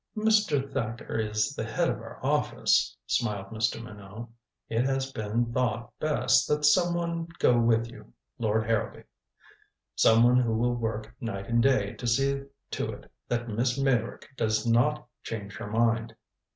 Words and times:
"Mr. 0.17 0.67
Thacker 0.73 1.19
is 1.19 1.55
the 1.55 1.63
head 1.63 1.87
of 1.87 2.01
our 2.01 2.19
office," 2.25 2.97
smiled 3.05 3.51
Mr. 3.51 3.79
Minot. 3.83 4.29
"It 4.67 4.83
has 4.83 5.11
been 5.11 5.53
thought 5.53 5.91
best 5.99 6.47
that 6.47 6.65
some 6.65 6.95
one 6.95 7.27
go 7.37 7.59
with 7.59 7.85
you, 7.85 8.11
Lord 8.39 8.65
Harrowby. 8.65 9.03
Some 9.95 10.23
one 10.23 10.37
who 10.37 10.55
will 10.57 10.73
work 10.73 11.13
night 11.21 11.45
and 11.49 11.61
day 11.61 11.93
to 11.93 12.07
see 12.07 12.41
to 12.71 12.91
it 12.91 13.11
that 13.27 13.47
Miss 13.47 13.77
Meyrick 13.77 14.27
does 14.35 14.65
not 14.65 15.07
change 15.21 15.55
her 15.57 15.67
mind. 15.67 16.15